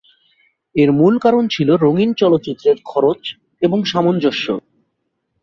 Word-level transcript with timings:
এর 0.75 0.89
মূল 0.91 1.13
কারণ 1.19 1.43
ছিল 1.51 1.69
রঙিন 1.75 2.09
চলচ্চিত্রের 2.13 2.77
খরচ 2.85 3.21
এবং 3.61 3.79
সামঞ্জস্য। 3.83 4.45